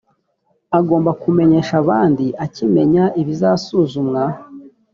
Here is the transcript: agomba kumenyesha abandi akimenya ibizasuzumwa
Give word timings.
agomba 0.79 1.11
kumenyesha 1.21 1.73
abandi 1.83 2.25
akimenya 2.45 3.03
ibizasuzumwa 3.21 4.23